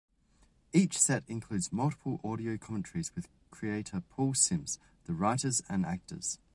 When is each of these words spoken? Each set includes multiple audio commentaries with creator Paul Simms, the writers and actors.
Each 0.73 0.97
set 0.99 1.23
includes 1.27 1.71
multiple 1.71 2.19
audio 2.23 2.57
commentaries 2.57 3.11
with 3.13 3.27
creator 3.51 4.01
Paul 4.09 4.33
Simms, 4.33 4.79
the 5.05 5.13
writers 5.13 5.61
and 5.69 5.85
actors. 5.85 6.39